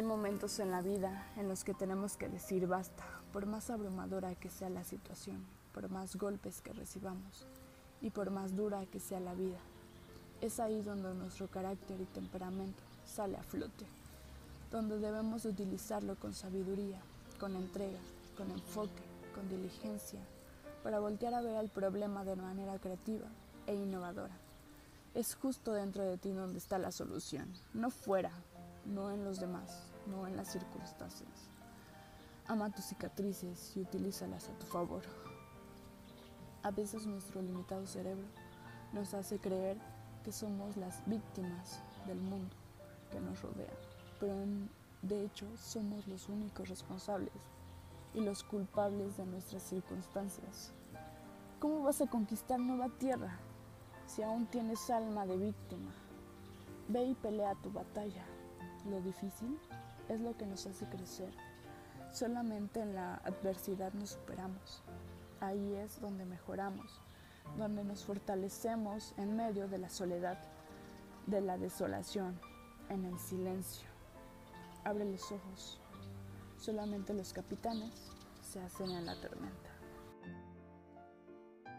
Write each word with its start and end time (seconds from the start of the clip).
Hay 0.00 0.06
momentos 0.06 0.58
en 0.60 0.70
la 0.70 0.80
vida 0.80 1.26
en 1.36 1.46
los 1.46 1.62
que 1.62 1.74
tenemos 1.74 2.16
que 2.16 2.30
decir 2.30 2.66
basta, 2.66 3.04
por 3.34 3.44
más 3.44 3.68
abrumadora 3.68 4.34
que 4.34 4.48
sea 4.48 4.70
la 4.70 4.82
situación, 4.82 5.44
por 5.74 5.90
más 5.90 6.16
golpes 6.16 6.62
que 6.62 6.72
recibamos 6.72 7.46
y 8.00 8.08
por 8.08 8.30
más 8.30 8.56
dura 8.56 8.86
que 8.86 8.98
sea 8.98 9.20
la 9.20 9.34
vida. 9.34 9.58
Es 10.40 10.58
ahí 10.58 10.80
donde 10.80 11.12
nuestro 11.12 11.48
carácter 11.48 12.00
y 12.00 12.06
temperamento 12.06 12.82
sale 13.04 13.36
a 13.36 13.42
flote, 13.42 13.84
donde 14.70 14.98
debemos 14.98 15.44
utilizarlo 15.44 16.14
con 16.14 16.32
sabiduría, 16.32 17.02
con 17.38 17.54
entrega, 17.54 18.00
con 18.38 18.50
enfoque, 18.50 19.02
con 19.34 19.50
diligencia, 19.50 20.20
para 20.82 20.98
voltear 20.98 21.34
a 21.34 21.42
ver 21.42 21.56
el 21.56 21.68
problema 21.68 22.24
de 22.24 22.36
manera 22.36 22.78
creativa 22.78 23.28
e 23.66 23.74
innovadora. 23.74 24.49
Es 25.12 25.34
justo 25.34 25.72
dentro 25.72 26.04
de 26.04 26.18
ti 26.18 26.30
donde 26.30 26.58
está 26.58 26.78
la 26.78 26.92
solución, 26.92 27.52
no 27.74 27.90
fuera, 27.90 28.30
no 28.84 29.10
en 29.10 29.24
los 29.24 29.40
demás, 29.40 29.90
no 30.06 30.28
en 30.28 30.36
las 30.36 30.52
circunstancias. 30.52 31.50
Ama 32.46 32.70
tus 32.70 32.84
cicatrices 32.84 33.76
y 33.76 33.80
utilízalas 33.80 34.48
a 34.48 34.52
tu 34.52 34.66
favor. 34.66 35.02
A 36.62 36.70
veces 36.70 37.08
nuestro 37.08 37.42
limitado 37.42 37.88
cerebro 37.88 38.28
nos 38.92 39.12
hace 39.12 39.40
creer 39.40 39.78
que 40.22 40.30
somos 40.30 40.76
las 40.76 41.04
víctimas 41.06 41.80
del 42.06 42.20
mundo 42.20 42.54
que 43.10 43.18
nos 43.18 43.42
rodea, 43.42 43.74
pero 44.20 44.36
de 45.02 45.24
hecho 45.24 45.46
somos 45.56 46.06
los 46.06 46.28
únicos 46.28 46.68
responsables 46.68 47.34
y 48.14 48.20
los 48.20 48.44
culpables 48.44 49.16
de 49.16 49.26
nuestras 49.26 49.64
circunstancias. 49.64 50.70
¿Cómo 51.58 51.82
vas 51.82 52.00
a 52.00 52.06
conquistar 52.06 52.60
nueva 52.60 52.88
tierra 52.90 53.40
si 54.10 54.22
aún 54.24 54.46
tienes 54.46 54.90
alma 54.90 55.24
de 55.24 55.36
víctima? 55.36 55.92
Ve 56.88 57.04
y 57.04 57.14
pelea 57.14 57.54
tu 57.62 57.70
batalla. 57.70 58.24
Lo 58.88 59.00
difícil 59.02 59.56
es 60.08 60.20
lo 60.20 60.36
que 60.36 60.46
nos 60.46 60.66
hace 60.66 60.84
crecer. 60.86 61.32
Solamente 62.12 62.80
en 62.80 62.96
la 62.96 63.16
adversidad 63.16 63.92
nos 63.92 64.10
superamos. 64.10 64.82
Ahí 65.40 65.74
es 65.76 66.00
donde 66.00 66.24
mejoramos, 66.24 67.00
donde 67.56 67.84
nos 67.84 68.04
fortalecemos 68.04 69.14
en 69.16 69.36
medio 69.36 69.68
de 69.68 69.78
la 69.78 69.88
soledad, 69.88 70.38
de 71.26 71.40
la 71.40 71.56
desolación, 71.56 72.40
en 72.88 73.04
el 73.04 73.16
silencio. 73.20 73.88
Abre 74.82 75.04
los 75.04 75.30
ojos. 75.30 75.80
Solamente 76.58 77.14
los 77.14 77.32
capitanes 77.32 78.10
se 78.42 78.60
hacen 78.60 78.90
en 78.90 79.06
la 79.06 79.14
tormenta. 79.20 79.70